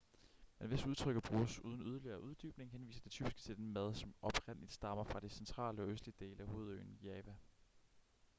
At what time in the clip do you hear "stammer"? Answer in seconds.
4.71-5.03